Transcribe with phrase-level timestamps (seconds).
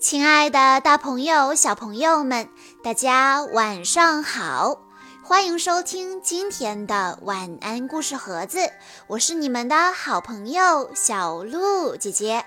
[0.00, 2.48] 亲爱的，大朋友、小朋友们，
[2.82, 4.78] 大家晚上好！
[5.24, 8.58] 欢迎收听今天的晚安故事盒子，
[9.06, 12.44] 我是你们的好朋友小鹿姐姐。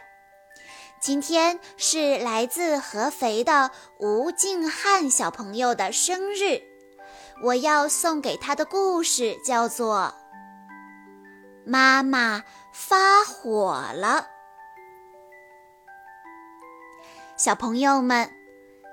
[0.99, 6.61] 今天是来自合肥的吴静汉小朋友的生日，
[7.41, 10.13] 我要送给他的故事叫做
[11.69, 12.43] 《妈妈
[12.73, 14.27] 发火了》。
[17.37, 18.31] 小朋友们，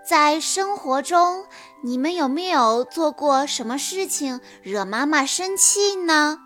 [0.05, 1.47] 在生活中，
[1.85, 6.41] 你们有没有做过什么事情惹妈妈生气呢？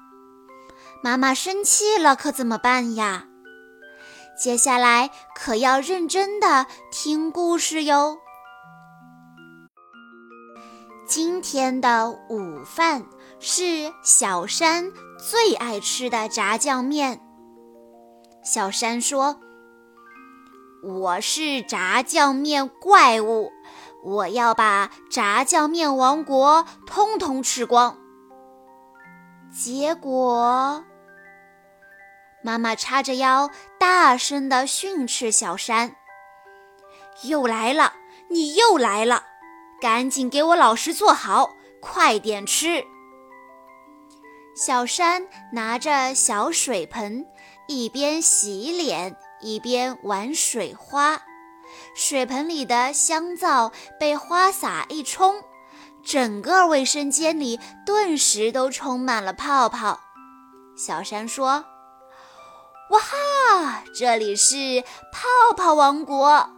[1.02, 3.24] 妈妈生气了可怎么办呀？
[4.38, 8.18] 接下来可要认真的听故事哟。
[11.08, 13.06] 今天的午饭
[13.40, 17.22] 是小山最爱吃的炸酱面。
[18.44, 19.40] 小山说。
[20.86, 23.52] 我是炸酱面怪物，
[24.04, 27.98] 我要把炸酱面王国通通吃光。
[29.50, 30.84] 结果，
[32.40, 35.96] 妈妈叉着腰，大声地训斥小山
[37.26, 37.94] ：“又来了，
[38.30, 39.24] 你又来了！
[39.80, 42.84] 赶紧给我老实坐好，快点吃！”
[44.54, 47.26] 小山拿着小水盆，
[47.66, 49.16] 一边洗脸。
[49.40, 51.22] 一边玩水花，
[51.94, 55.42] 水盆里的香皂被花洒一冲，
[56.04, 60.00] 整个卫生间里顿时都充满了泡泡。
[60.76, 61.64] 小山说
[62.90, 66.50] ：“哇哈，这里是泡泡王国。”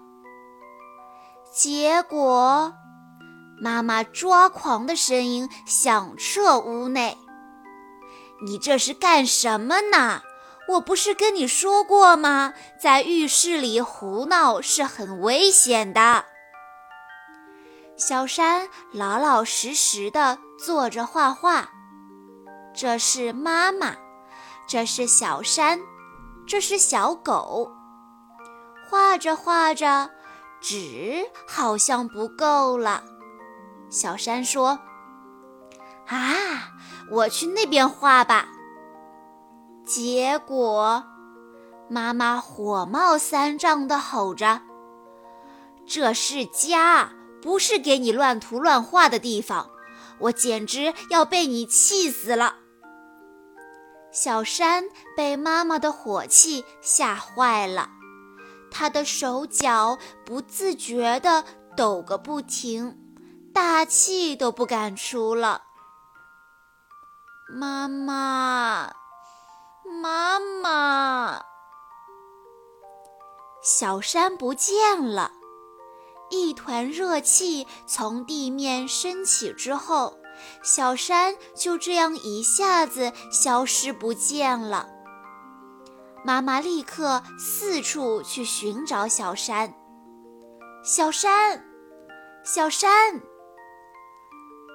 [1.52, 2.74] 结果，
[3.60, 7.18] 妈妈抓狂的声音响彻屋内
[8.46, 10.22] ：“你这是干什么呢？”
[10.68, 12.52] 我不是跟你说过吗？
[12.78, 16.26] 在浴室里胡闹是很危险的。
[17.96, 21.70] 小山老老实实的坐着画画，
[22.74, 23.96] 这是妈妈，
[24.68, 25.80] 这是小山，
[26.46, 27.72] 这是小狗。
[28.90, 30.10] 画着画着，
[30.60, 33.02] 纸好像不够了。
[33.90, 34.78] 小山说
[36.08, 36.70] ：“啊，
[37.10, 38.48] 我去那边画吧。”
[39.88, 41.02] 结果，
[41.88, 44.60] 妈妈火冒三丈地吼着
[45.88, 49.70] ：“这是家，不是给你乱涂乱画的地方！
[50.18, 52.56] 我简直要被你气死了！”
[54.12, 54.84] 小山
[55.16, 57.88] 被妈妈的火气吓坏了，
[58.70, 59.96] 他的手脚
[60.26, 61.44] 不自觉地
[61.74, 62.98] 抖个不停，
[63.54, 65.62] 大气都不敢出了。
[67.48, 68.97] 妈妈。
[69.88, 71.42] 妈妈，
[73.62, 75.32] 小山不见了。
[76.30, 80.18] 一团热气从地面升起之后，
[80.62, 84.86] 小山就这样一下子消失不见了。
[86.22, 89.74] 妈妈立刻四处去寻找小山。
[90.84, 91.64] 小山，
[92.44, 93.22] 小山！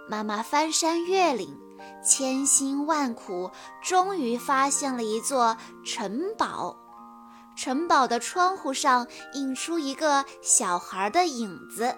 [0.09, 1.62] 妈妈翻山越岭。
[2.03, 3.51] 千辛万苦，
[3.81, 6.77] 终于发现了一座城堡。
[7.55, 11.95] 城堡的窗户上映出一个小孩的影子。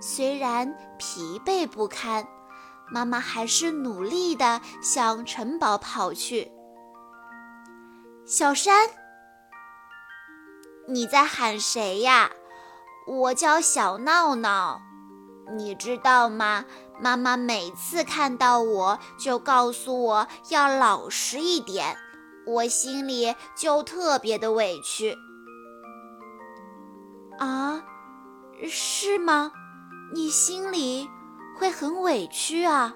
[0.00, 2.26] 虽然疲惫不堪，
[2.90, 6.52] 妈妈还是努力地向城堡跑去。
[8.26, 8.88] 小山，
[10.88, 12.30] 你在喊谁呀？
[13.06, 14.80] 我叫小闹闹，
[15.56, 16.64] 你知道吗？
[17.00, 21.96] 妈妈每次看到我就告诉我要老实一点，
[22.46, 25.16] 我心里就特别的委屈。
[27.38, 27.82] 啊，
[28.68, 29.52] 是吗？
[30.12, 31.08] 你心里
[31.58, 32.94] 会很委屈啊？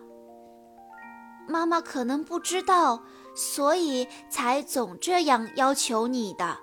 [1.49, 3.03] 妈妈可能不知道，
[3.35, 6.59] 所以才总这样要求你的。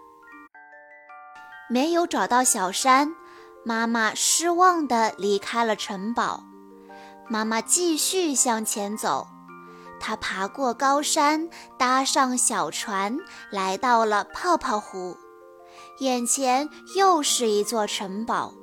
[1.70, 3.14] 没有找到小山，
[3.66, 6.44] 妈妈失望地离开了城堡。
[7.28, 9.28] 妈妈继续向前走，
[10.00, 13.18] 她爬过高山，搭上小船，
[13.52, 15.18] 来到了泡泡湖。
[16.00, 18.54] 眼前又是一座城堡，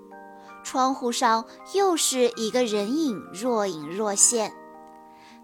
[0.63, 1.45] 窗户上
[1.75, 4.53] 又是一个人影，若隐若现。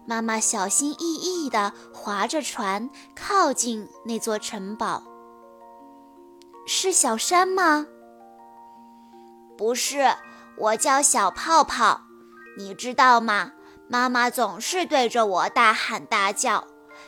[0.07, 5.03] 妈妈小心翼翼地划着船，靠近那座城堡。
[6.65, 7.85] 是小山吗？
[9.57, 10.15] 不是，
[10.57, 12.01] 我叫小泡泡。
[12.59, 13.53] 你知道吗？
[13.87, 16.67] 妈妈总是对着我大喊大叫，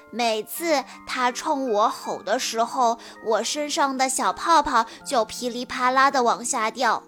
[0.10, 7.04] 每次她冲我吼的时候，我身上的小泡泡就噼里啪啦地往下掉。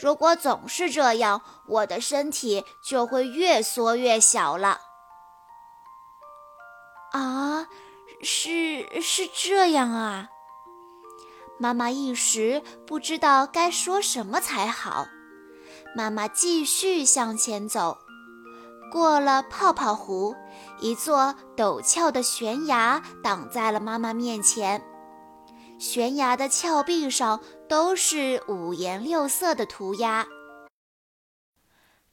[0.00, 4.80] 如果总是这样，我的身体就会越缩越小了。
[7.12, 7.66] 啊，
[8.22, 10.28] 是是这样啊！
[11.60, 15.06] 妈妈一时不知道该说什么才好。
[15.96, 17.96] 妈妈继续向前走，
[18.90, 20.34] 过了泡泡湖，
[20.80, 24.84] 一座陡峭的悬崖挡在了妈妈面前。
[25.78, 30.26] 悬崖的峭壁上都是五颜六色的涂鸦，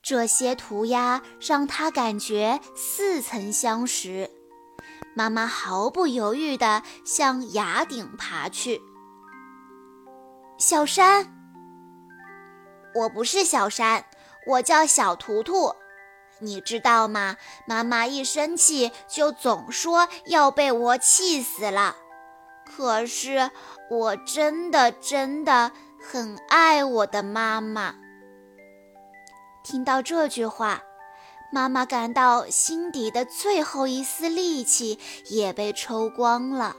[0.04, 4.30] 这些涂鸦让她感觉似曾相识。
[5.16, 8.80] 妈妈毫不犹豫地向崖顶爬去。
[10.60, 11.41] 小山。
[12.94, 14.06] 我不是小山，
[14.48, 15.76] 我叫小图图，
[16.40, 17.38] 你知道吗？
[17.66, 21.96] 妈妈一生气就总说要被我气死了。
[22.66, 23.52] 可是
[23.90, 25.72] 我真的真的
[26.02, 27.96] 很爱我的妈妈。
[29.64, 30.82] 听到这句话，
[31.52, 35.00] 妈妈感到心底的最后一丝力气
[35.30, 36.76] 也被抽光了。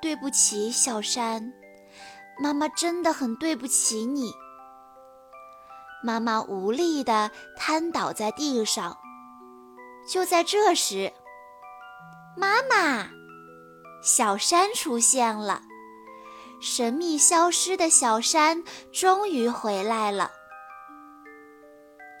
[0.00, 1.52] 对不起，小山。
[2.42, 4.32] 妈妈真的很对不起你。
[6.02, 8.96] 妈妈无力地瘫倒在地上。
[10.08, 11.12] 就在这时，
[12.36, 13.10] 妈妈，
[14.02, 15.60] 小山出现了。
[16.60, 20.30] 神秘消失的小山终于回来了。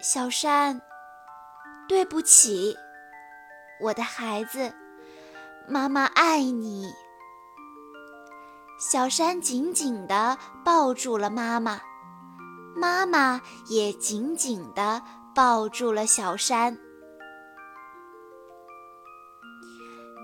[0.02, 0.80] 小山，
[1.88, 2.76] 对不起，
[3.80, 4.72] 我的孩子，
[5.66, 6.92] 妈妈爱你。
[8.80, 11.82] 小山紧紧地抱住了妈妈，
[12.74, 15.02] 妈妈也紧紧地
[15.34, 16.78] 抱住了小山。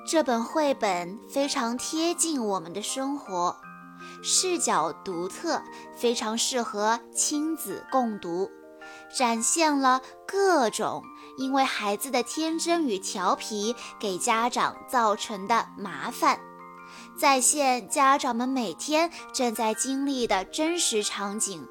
[0.08, 3.54] 这本绘本非常贴近我们的生活，
[4.22, 5.60] 视角独特，
[5.94, 8.50] 非常适合亲子共读，
[9.14, 11.02] 展现了各种
[11.36, 16.40] 因为孩子的天真与调皮给家长造成的麻烦。
[17.18, 21.66] 再现家长们每天正在经历的真实场景，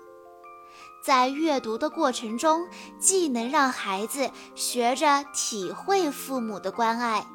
[1.03, 2.67] 在阅读的过程中，
[2.99, 7.27] 既能让孩子学着体会父母的关爱，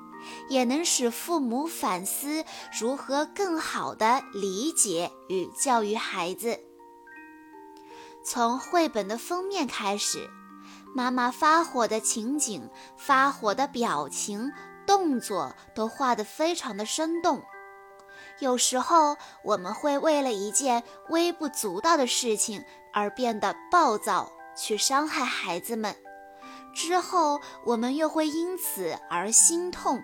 [0.48, 2.44] 也能使父母反思
[2.80, 6.58] 如何更好地理解与教育孩子。
[8.24, 10.28] 从绘本的封面开始，
[10.96, 12.68] 妈妈发火的情景、
[12.98, 14.50] 发火的表情、
[14.84, 17.40] 动作都画得非常的生动。
[18.40, 25.94] 有时候我们会为了一件微不足道的事情而变得暴躁，去伤害孩子们，
[26.74, 30.02] 之后我们又会因此而心痛。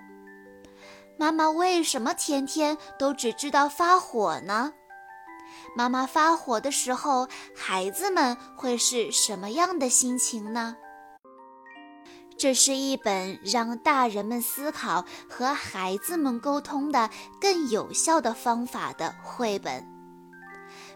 [1.19, 4.75] 妈妈为什么天天都只知道发火呢？
[5.75, 10.77] 妈妈发火的时候，孩子们会是什么样的心情呢？
[12.47, 17.11] 这是一本让大人们思考和孩子们沟通的
[17.41, 19.85] 更有效的方法的绘本。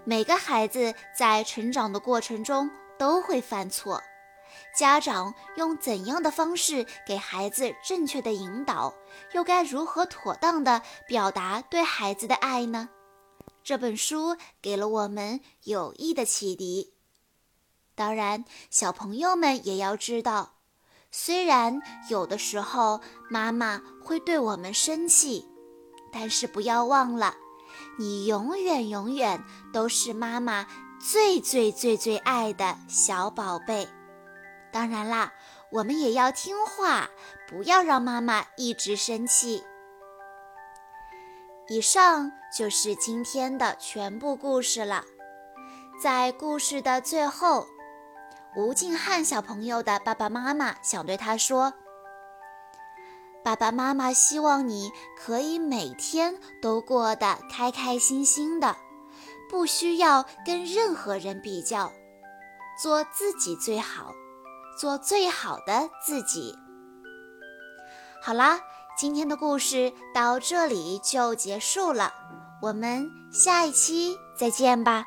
[0.04, 4.00] 每个孩子在成长的过程中都会犯错，
[4.78, 8.94] 家长用怎样的方式给孩子正确的引导，
[9.32, 12.90] 又该如何妥当的表达对孩子的爱呢？
[13.64, 16.94] 这本书给了我们有益的启迪。
[17.96, 20.59] 当然，小朋友们也要知道。
[21.12, 25.48] 虽然有的时候妈妈会对我们生气，
[26.12, 27.34] 但是不要忘了，
[27.98, 30.66] 你永远永远都是妈妈
[31.00, 33.88] 最最最最爱的小宝贝。
[34.72, 35.32] 当然啦，
[35.72, 37.08] 我们也要听话，
[37.48, 39.64] 不要让妈妈一直生气。
[41.68, 45.04] 以上就是今天的全部故事了，
[46.00, 47.66] 在故事的最后。
[48.56, 51.72] 吴静汉小朋友的爸爸妈妈想对他说
[53.44, 58.76] ：“爸爸妈妈希望你可以每天都过得开开心心的，
[59.48, 61.92] 不需要跟任何人比较，
[62.82, 64.12] 做自己最好，
[64.76, 66.52] 做最好的自己。”
[68.20, 68.60] 好啦，
[68.98, 72.12] 今天的故事到这里就结束了，
[72.60, 75.06] 我们下一期再见吧。